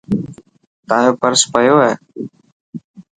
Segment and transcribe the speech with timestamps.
[0.87, 1.93] تايو پرس پيو هي.